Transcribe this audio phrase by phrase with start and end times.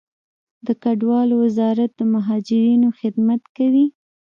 [0.65, 3.85] د کډوالو وزارت د مهاجرینو خدمت کوي